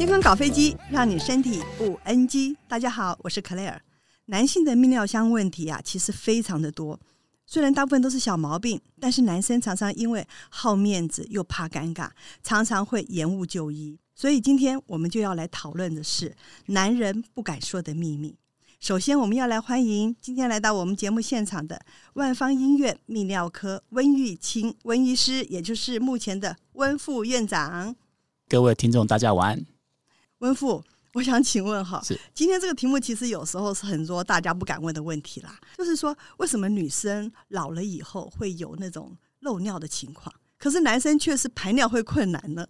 [0.00, 2.56] 健康搞飞机，让你身体不 NG。
[2.66, 3.78] 大家好，我是克莱尔。
[4.24, 6.98] 男性的泌尿箱问题啊，其实非常的多。
[7.44, 12.08] 虽然大部分都是小毛病，但是男生常常因为好面子又怕尴尬，
[12.42, 13.98] 常常会延误就医。
[14.14, 16.34] 所以今天我们就要来讨论的是
[16.68, 18.34] 男人不敢说的秘密。
[18.80, 21.78] 首先，我们要来欢迎今天来到我们节目现场的
[22.14, 27.94] 万方医院泌尿科温玉清温医师，也就是目前的温副院长。
[28.48, 29.79] 各位听众，大家晚安。
[30.40, 30.82] 温富，
[31.14, 42.66] 我想请问哈，是今天这个题目其实有时候是很多大家不敢问的问题啦，就是说为什么女生老了以后会有那种漏尿的情况，可是男生却是排尿会困难呢？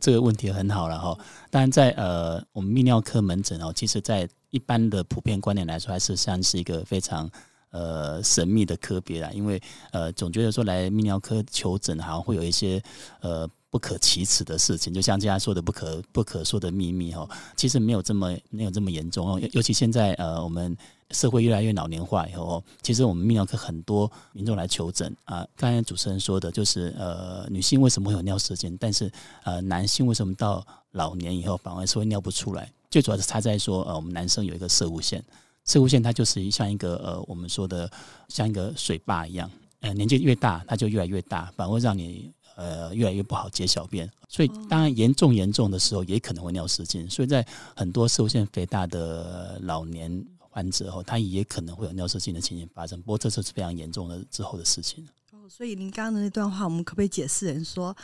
[0.00, 1.18] 这个问题很好了哈，
[1.50, 7.30] 当然在呃我们泌尿科门诊哦，其实在一般的普遍观念来说，还是算是一个非常
[7.74, 9.28] 呃神秘的科别啦。
[9.34, 9.60] 因为
[9.90, 12.80] 呃总觉得说来泌尿科求诊，好像会有一些
[13.20, 17.28] 呃不可启齿的事情，就像这样说的不可不可说的秘密哈。
[17.56, 20.76] 其实没有这么没有这么严重哦，尤其现在呃我们
[21.10, 25.46] 社会越来越老年化以后，其实我们泌尿科很多民众来求诊啊。
[25.56, 29.10] 刚才主持人说的就是呃女性为什么会有尿失禁，但是
[29.42, 32.70] 呃男性为什么到老年以后反而是会尿不出来？
[32.90, 35.20] 最主要是差在说，呃，我们男生有一个摄护腺，
[35.64, 37.90] 摄护腺它就是像一个呃，我们说的
[38.28, 44.10] 像一个水坝一样，呃，年纪越大，它就越来越大，反而会让你呃越来越不好解小便。
[44.28, 47.08] 所以当然严重严重的时候，也可能会尿失禁。
[47.08, 53.00] 所以在很多射护腺肥大的老年患者后，他也可能会有尿失禁的情形发生。
[53.00, 55.06] 不过这是非常严重的之后的事情。
[55.32, 57.96] 哦，所以您刚刚的那段话，我们可不可以解释人说？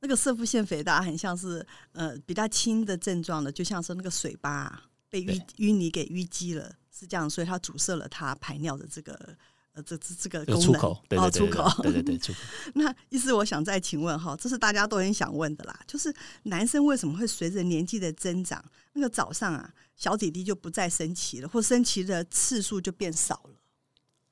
[0.00, 9.36] 那个摄护腺肥大很像是呃比较轻的症状的，就像是那个水坝、啊、被淤淤泥给淤积了，是这样，所以它阻塞了它排尿的这个
[9.72, 12.38] 呃这这这个功能出口，对对对出口，对对对出口。
[12.74, 16.14] 那意思我想再请问哈，这是大家都很想问的啦，就是
[16.44, 23.50] 男生为什么会随着年纪的增长，那个早上啊小弟弟就不再升旗了，或升旗的次数就变少了？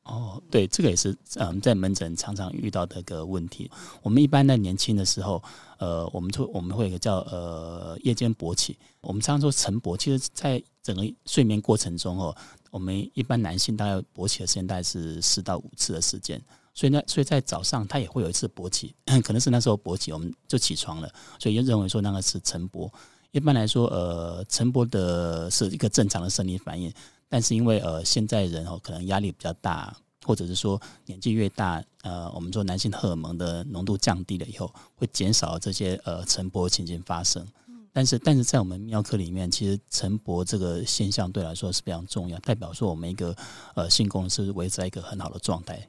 [0.04, 3.70] 哦，对，这个也是嗯，在门诊常常遇到的一个问题。
[4.02, 5.40] 我们一般在年轻的时候，
[5.78, 8.76] 呃，我们就我们会有一个叫呃夜间勃起。
[9.00, 12.36] 我们常常说晨勃，其实在整个睡眠过程中哦，
[12.70, 16.40] 我们一般男性大概勃起的时间大概是四到五次的时间。
[16.74, 22.90] 所以呢，所以在早上他也会有一次勃起， 可能是那时候勃起，我们就起床了，所以就认为说那个是晨勃。
[23.30, 26.92] 一般来说，呃，晨勃的是一个正常的生理反应。
[27.28, 29.94] 但是因为呃，现在人哦，可能压力比较大，
[30.24, 37.46] 或者是说年纪越大，呃，我们说男性荷尔蒙的浓度降低了以后，会减少这些呃晨勃情形发生。
[37.92, 43.36] 但是，但是在我们泌尿科里面，其实晨勃这个现象对来说是非常重要，代表说我们一个
[43.74, 45.88] 呃性功能是维持在一个很好的状态。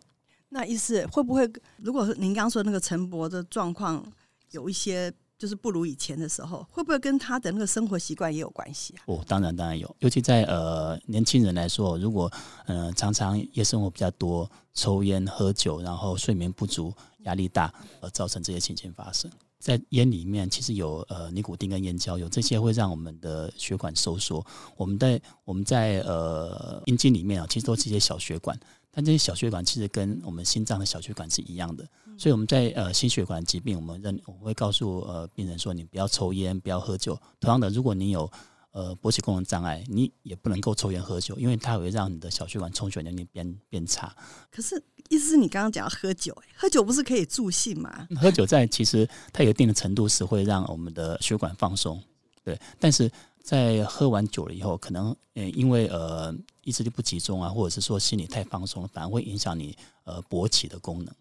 [0.49, 4.05] 那意思会不会，如果您刚刚说那个晨勃的状况
[4.51, 5.11] 有一些？
[5.35, 9.03] 就是不如以前的时候，会不会跟他的那个生活习惯也有关系啊？
[9.07, 12.31] 哦，当然当然有，尤其在呃年轻人来说，如果
[12.67, 16.93] 嗯、呃、常常夜生活比较多，抽烟喝酒，然后睡眠不足、
[17.23, 19.29] 压力大，而造成这些情形发生。
[19.63, 24.45] 在烟里面其实有呃尼古丁跟烟焦油，这些会让我们的血管收缩。
[24.75, 28.59] 我们在我们在呃阴茎里面啊，其实都是一些小血管。
[28.91, 31.87] 但这些小血管其实跟我们心脏的小血管是一样的，
[32.17, 37.17] 所以我们在呃心血管疾病，我们认我会告诉呃病人说，你不要抽烟，不要喝酒。
[37.39, 38.29] 同样的，如果你有
[38.73, 44.13] 呃勃起功能障碍，你也不能够抽烟喝酒，因为它会让你的小血管充血能力变变差。
[44.51, 48.05] 可是意思是你刚刚讲喝酒，喝酒不是可以助兴吗？
[48.19, 52.03] 喝酒在其实它有一定的程度是会让我们的血管放松，
[52.43, 53.09] 对，但是。
[53.43, 61.13] 在喝完酒了以后，可能呃因为呃意志力不集中啊，或者是说心理太放松了，反而会影响你呃勃起的功能。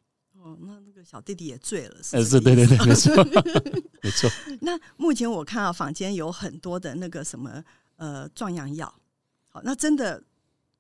[1.04, 2.16] 小弟弟也醉了，是？
[2.16, 3.14] 呃，是，对对对，没错，
[4.02, 4.30] 没错。
[4.60, 7.62] 那目前我看到坊间有很多的那个什么
[7.96, 8.92] 呃壮阳药，
[9.48, 10.22] 好，那真的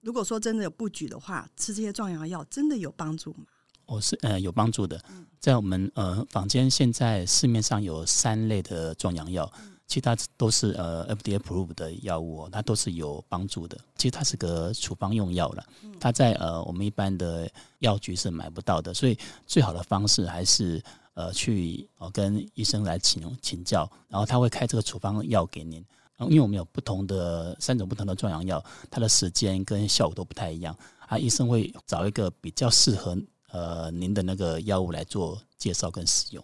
[0.00, 3.44] 如果说真的有不举的话，吃这些壮阳药真的有帮助吗？
[3.86, 5.02] 哦，是呃有帮助的，
[5.40, 9.52] 在我们呃坊间现在市面上有三类的壮阳药。
[9.60, 13.76] 嗯其他都是呃 FDA approved 的药物，它都是有帮助的。
[13.98, 15.62] 其实它是个处方用药了，
[16.00, 17.46] 它在呃我们一般的
[17.80, 25.84] 药局是买不到的，所以最好的方式还是呃去呃跟医生来请请教，然后他会开这个处方药给您。
[26.20, 30.74] 因为我们有不同的三种不同的壮阳药，它的时间跟效果都不太一样，
[31.06, 33.14] 啊，医生会找一个比较适合
[33.50, 36.42] 呃您的那个药物来做介绍跟使用。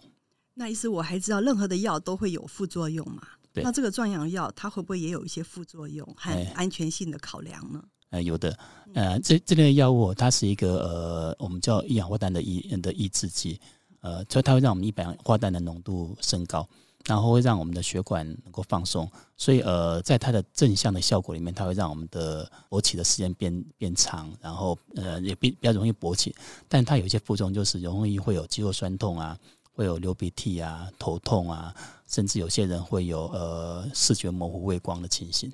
[0.53, 3.23] 那意思我还知道，任何的药都会有副作用嘛？
[3.53, 7.83] 对那这个壮阳药它会不会也有一些副作用和安全性的考量呢？
[8.09, 8.57] 呃，有的，
[8.93, 13.59] 呃，这这类药物它是一个呃，我们叫一氧化氮的抑的抑制剂，
[14.01, 16.67] 呃，所以它会让我们一氧化氮的浓度升高。
[17.05, 26.35] 然后会让我们的血管能够放松，所以呃，在它的正向的效果里面，它会让我们的勃起的时间变变长，然后呃也比比较容易勃起。
[26.67, 29.35] 但它有一些副作用，就是容易会有肌肉酸痛啊，
[29.79, 31.73] 会有流鼻涕啊、头痛啊，
[32.05, 35.49] 甚至有些人会有呃视觉模糊、畏光的情形。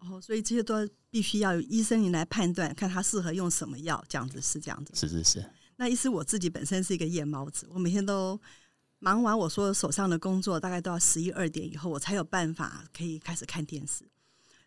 [0.00, 4.92] 哦，所以这些都必须要有医生您来判断，看他适合用什么药，这样子是这样子。
[4.94, 5.50] 是是是。
[5.76, 8.38] 那意思我自己本身是一个夜猫子，我每天都。
[9.00, 14.02] 忙完我说手上的工作，大概都要十一二点以后，我才有办法可以开始看电视。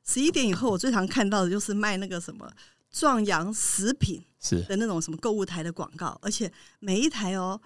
[0.05, 2.47] 十一点以后，我最常看到的就是卖那个什么
[2.91, 7.59] 壮阳食品是的那种什么购物台的广告，而且每一台哦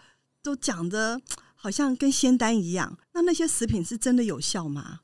[0.44, 1.22] 都讲的
[1.56, 2.98] 好像跟仙丹一样。
[3.14, 5.02] 那那些食品是真的有效吗？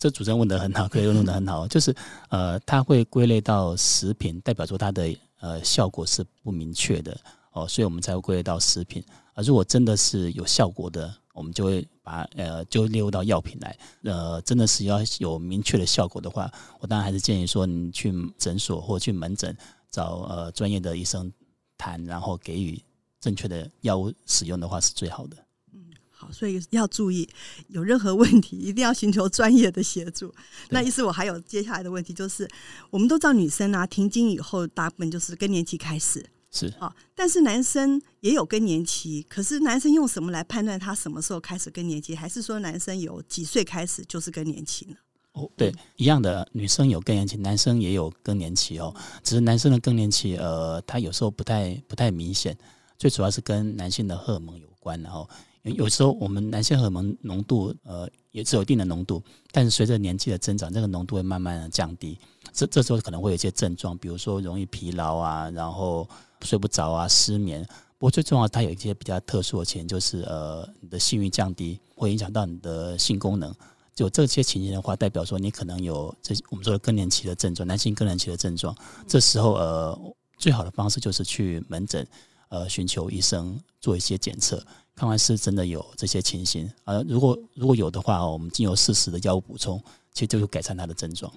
[0.00, 1.94] 这主持人问得很好，可以问得很好，就是
[2.28, 7.16] 呃，它会归类到食品，代表说它的呃效果是不明确的
[7.52, 9.04] 哦，所以我们才会归类到食品。
[9.34, 13.78] 啊，如果真的是有效果的，我们就会把呃就列入到药品来。
[14.02, 16.50] 呃，真的是要有明确的效果的话，
[16.80, 19.56] 我当然还是建议说你去诊所或去门诊
[19.92, 21.32] 找呃专业的医生
[21.78, 22.82] 谈，然后给予
[23.24, 25.36] 正确的药物使用的话是最好的。
[25.72, 25.80] 嗯，
[26.10, 27.26] 好，所以要注意，
[27.68, 30.34] 有任何问题一定要寻求专业的协助。
[30.68, 32.46] 那意思我还有接下来的问题就是，
[32.90, 36.22] 我们都知道女生啊停经以后大部分就是更年期开始。
[36.50, 42.14] 是啊，但是男生也有更年期，可是男生用什么来判断他什么时候开始更年期？
[42.14, 44.96] 还是说男生有几岁开始就是更年期呢？
[45.32, 48.94] 哦，对，一样的，女生有更年期，男生也有更年期哦。
[49.24, 52.56] 只是男生的更年期，呃，他有时候不太不太明显，
[52.98, 55.28] 最主要是跟男性的荷尔蒙有关，然后
[55.62, 62.18] 有时候我们男性荷尔蒙浓度，呃，也是有一定的浓度，但是随着年纪的增长，这个浓度会慢慢的降低，
[62.52, 66.08] 这这时候可能会有一些症状，比如说容易疲劳啊，然后。
[66.42, 67.66] 睡不着啊，失眠。
[67.96, 73.50] 不过最重要，它有一些比较特殊的情，就是呃，你的性欲降低，会影响到你的性功能。
[73.94, 78.76] 就这些情形的话，代表说你可能有这我们说的更年期的症状，男性更年期的症状。
[79.08, 79.98] 这时候呃，
[80.36, 82.06] 最好的方式就是去门诊，
[82.54, 84.64] 呃，寻求医生做一些检测，
[84.94, 86.70] 看看是真的有这些情形。
[86.84, 91.32] 呃，如果如果有的话，我们经由适时的药物补充，其实就会改善他的症状。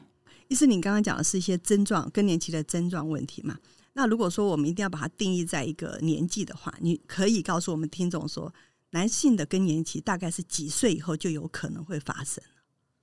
[0.48, 3.58] 医师，你刚刚讲的是一些症状，更年期的症状问题嘛？
[3.94, 8.54] 那如果说我们一定要把它定义在一个年纪的话，你可以告诉我们听众说，
[8.92, 12.44] 男性的更年期大概是几岁以后就有可能会发生？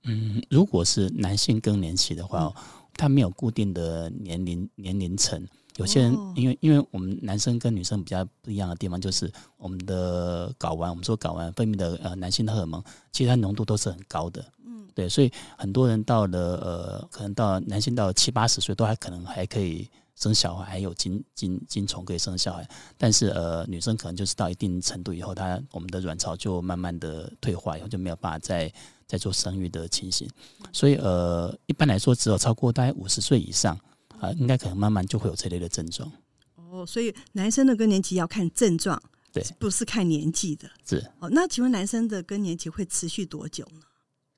[0.05, 2.53] 嗯，如果是男性更年期的话，
[2.93, 5.45] 他没有固定的年龄年龄层。
[5.77, 14.43] 有些人因为因为我们男生跟女生比较不一样的地方，就是我们的睾丸，我们说睾丸分泌的呃男性的荷尔蒙，其实它浓度都是很高的。
[14.65, 19.89] 嗯，对，所以很多人到了呃，可能到男性到七八十岁，都还可能还可以。
[20.17, 22.65] 生小孩还有精精精虫可以生小孩，
[22.97, 28.71] 但是呃，女生可能就是到一定程度以后，她我们的卵巢就慢慢的退化，以后就没有办法再
[29.05, 30.25] 再做生育的情形。
[30.71, 33.77] 所以呃，一般来说，只有超过大概五十岁以上
[34.19, 36.11] 啊、呃，应该可能慢慢就会有这类的症状。
[36.55, 39.01] 哦，所以男生的更年期要看症状，
[39.31, 40.69] 对，不是看年纪的。
[40.85, 43.81] 是哦，那请问男生的更年期会持续多久呢？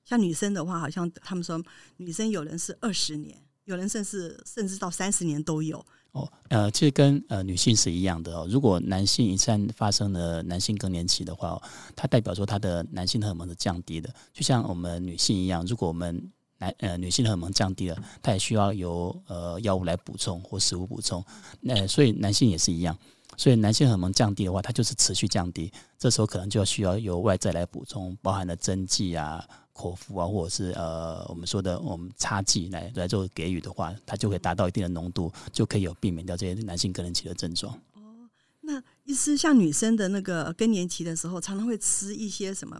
[0.06, 1.62] 像女生的话，好像他们说
[1.98, 3.38] 女生有人是二十年。
[3.66, 8.48] 有人甚至甚至到三十年都有哦，呃，其实跟呃女性是一样的哦。
[8.50, 11.62] 如果男性一旦发生了男性更年期的话，
[11.94, 15.66] 它代表说他的男性荷尔蒙是降低的，就像我们女性一样。
[15.66, 21.23] 如果我们男呃女性荷尔蒙降低了，它也需要由呃药物来补充或食物补充。
[21.61, 22.97] 那、所以男性也是一样，
[23.35, 29.44] 所以男性荷尔蒙降低的话，它就是持续降低，这时候可能就要需要由外在来补充，包含了针剂啊。
[29.78, 37.71] 口服啊，或者是呃，我们说的我们擦剂来来做给予的话，它就会达到一定的浓度，就可以有避免掉这些男性更年期的症状。
[37.94, 38.28] 哦，
[38.61, 42.76] 那意思像女生的那个更年期的时候，常常会吃一些什么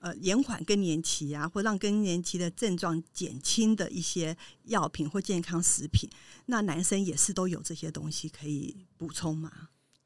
[0.00, 6.10] 呃延缓更年期啊，或让更年期的症状减轻的一些药品或健康食品。
[6.46, 9.50] 那男生也是都有这些东西可以补充吗？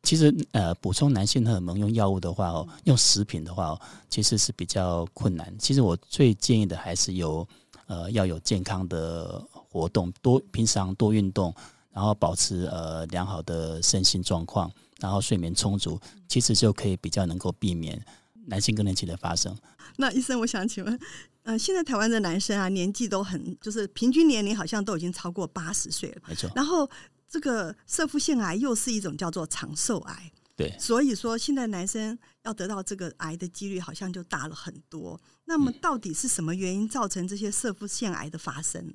[0.02, 5.50] 其实，呃，补充男性荷尔蒙用药物的话哦，用食品的话哦，其实是比较困难。
[5.58, 7.48] 其实我最建议的还是有，
[7.86, 11.54] 呃，要有健康的活动，多平常多运动，
[11.90, 14.70] 然后保持呃良好的身心状况，
[15.00, 15.98] 然后睡眠充足，
[16.28, 17.98] 其实就可以比较能够避免
[18.46, 19.56] 男性更年期的发生。
[19.96, 21.00] 那医生，我想请问，
[21.42, 26.50] 呃，现在台湾的男生啊，年纪都很，就是平均年龄好像都已经超过八十岁了，没错。
[26.54, 26.88] 然后。
[27.26, 35.20] 这个射腹腺癌又是一种叫做长寿癌，对，所以说现在男生要得到这个癌的几率好像就大了很多。
[35.46, 38.94] 那么到底是什么原因造成这些射腹腺癌的发生呢？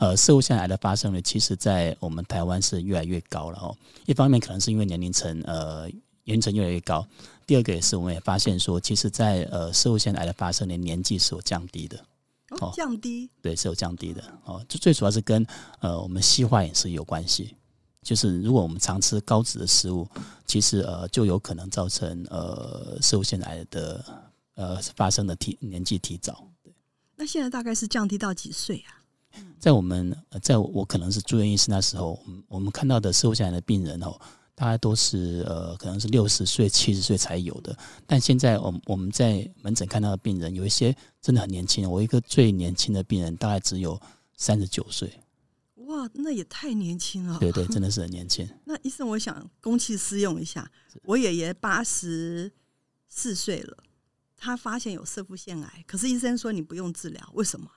[0.00, 3.76] 呃，射物腺癌的发生呢，其实在我们台湾是越来越高了哦。
[4.06, 5.88] 一方面可能是因为年龄层呃
[6.24, 7.06] 年龄层越来越高。
[7.46, 12.02] 第二个也是，我们也发现说，其实在呃，摄护腺癌的发生的年纪是有降低的。
[12.60, 13.28] 哦，降低？
[13.42, 14.22] 对，是有降低的。
[14.44, 15.46] 哦，就最主要是跟
[15.80, 17.54] 呃，我们西化饮食有关系。
[18.02, 20.06] 就是如果我们常吃高脂的食物，
[20.46, 24.04] 其实呃，就有可能造成呃，摄护腺癌的
[24.54, 26.46] 呃发生的提年纪提早。
[26.62, 26.72] 对。
[27.16, 29.00] 那现在大概是降低到几岁啊？
[29.58, 34.18] 在我们在我可能是住院医师那时候，我们看到的摄护腺癌的病人哦。
[34.54, 37.76] 大概都是呃，可能是六十岁、七十岁才有的。
[38.06, 41.90] 但现在，我我们在门诊看到的病人，有一些真的很年轻。
[41.90, 44.00] 我一个最年轻的病人，大概只有
[44.36, 45.12] 三十九岁。
[45.86, 47.38] 哇，那也太年轻了。
[47.38, 48.48] 对对，真的是很年轻。
[48.64, 50.70] 那医生，我想公器私用一下，
[51.02, 52.50] 我爷爷八十
[53.08, 53.76] 四岁了，
[54.36, 57.68] 他发现有色腹腺癌，可是医生说你不用治疗，为什么？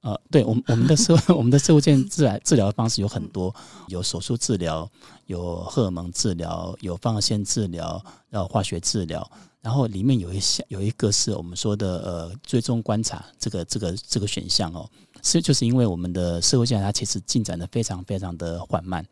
[0.00, 3.52] 呃，对我们我们的社 我们的社会健治疗治疗的方式有很多，
[3.88, 4.88] 有手术治疗，
[5.26, 9.28] 有荷尔蒙治疗，有放射线治疗，然后化学治疗，
[9.60, 14.88] 然后里面有一项有一个是我们说的呃追踪观察这个这个这个选项哦，
[15.22, 19.04] 是就是因为我们的社会健它其实进展的非常非常的缓慢，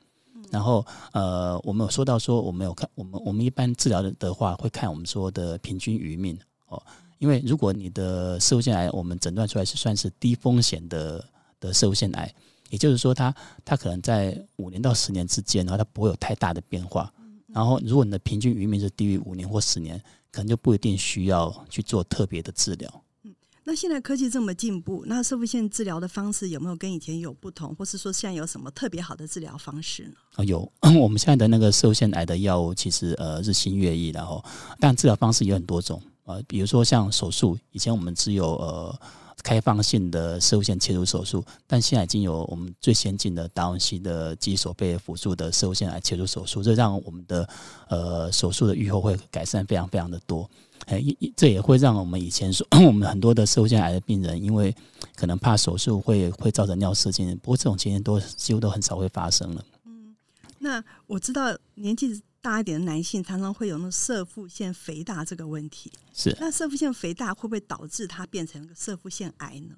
[0.52, 6.38] 然后呃我们有说到说我们有看我们我们一般治疗的的话会看我们说的平均余命
[6.68, 6.80] 哦。
[7.18, 11.24] 因为如果你的摄护腺癌，我们诊断出来是算是低风险的
[11.60, 12.34] 的摄护腺癌，
[12.70, 13.30] 也就是说它，
[13.64, 17.12] 它它可能在五年到十年之间，然后它不会有太大的变化。
[17.48, 19.98] 然后，如果你的平均余命是低于五年或十年，
[20.30, 23.02] 可能就不一定需要去做特别的治疗。
[23.24, 30.14] 嗯，那现在科技这么进步，那摄护腺治疗的方式有没有跟以前有不同，或是说现在有什么特别好的治疗方式呢？
[30.34, 30.70] 啊，有，
[31.00, 34.44] 我们现在的那个摄护腺癌的药物其实呃日新月异，然后
[34.78, 36.02] 但治疗方式有很多种。
[36.26, 39.00] 呃，比如说像手术，以前我们只有呃
[39.44, 47.48] 开放性的摄护腺切除手术，但现在已经有我们最先进的达文西的肌手背辅助的摄护腺癌切除手术，这让我们的
[47.88, 50.50] 呃手术的预后会改善非常非常的多。
[50.86, 51.00] 哎，
[51.36, 54.74] 这也会让我们以前说 我们很多的摄护腺癌的病人，因为
[55.14, 59.64] 可能怕手术会会造成尿失禁，不过这种情形都几乎都很少会发生了。
[59.84, 60.16] 嗯，
[60.58, 62.20] 那我知道年纪。
[62.40, 69.74] 大一点的男性常常会有那射腹腺肥大这个问题，是那射腹腺肥大会不会导致它变成一个摄护腺癌呢？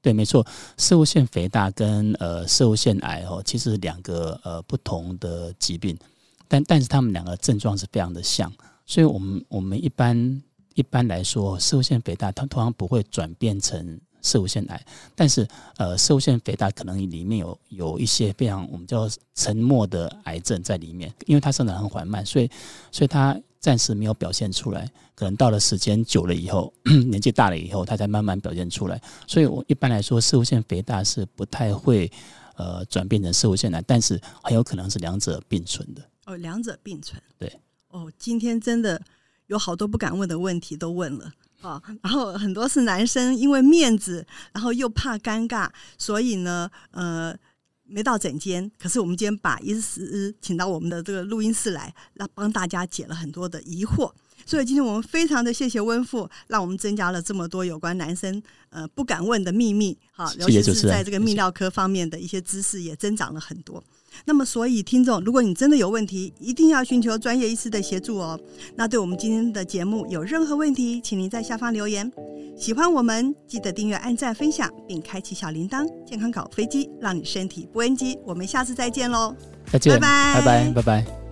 [0.00, 0.46] 对，没错，
[0.76, 5.98] 射物腺肥大跟呃射物腺癌哦，其实是两个呃不同的疾病，
[6.46, 8.52] 但但是他们两个症状是非常的像，
[8.86, 10.42] 所以我们我们一般
[10.74, 14.00] 一般来说，射物腺肥大它通常不会转变成。
[14.24, 22.50] 摄护腺癌，但是呃，摄护腺肥大可能里面有有一些非常我们叫沉默的癌症在里面，因为它生长很缓慢，所以
[22.90, 26.72] 所以它暂时没有表现出来，可能到了时间久了以后，
[27.06, 29.00] 年纪大了以后，它才慢慢表现出来。
[29.26, 32.10] 所以我一般来说，摄护腺肥大是不太会
[32.56, 36.02] 呃转变成摄护腺癌，但是很有可能是两者并存的。
[36.24, 37.20] 哦，两者并存。
[37.38, 37.52] 对。
[37.88, 39.00] 哦，今天真的
[39.48, 41.30] 有好多不敢问的问题都问了。
[41.64, 47.34] 啊，然后很多是男生，因为面子，然后又怕尴尬，所以呢，呃，
[47.86, 48.70] 没到诊间。
[48.78, 54.12] 可是我们今天把医师请到我们的这个录音室来，那帮大家解了很多的疑惑。
[54.46, 59.96] 所以今天我们非常的谢谢温父，让我们增加了这么多有关男生呃不敢问的秘密。
[60.12, 63.82] 好，尤其是在这个泌尿科方面的一些知识也增长了很多。
[64.24, 68.38] 那么，所以听众，如果你真的有问题，一定要寻求专业医师的协助哦。
[68.76, 72.10] 那对我们今天的节目有任何问题，请您在下方留言。
[72.56, 75.86] 喜欢我们，记得订阅、按赞、分享，并开启小铃铛。
[76.06, 78.18] 健康搞飞机，让你身体不 NG。
[78.24, 79.34] 我们下次再见喽！
[79.72, 81.23] 再见，拜拜，拜拜，拜拜。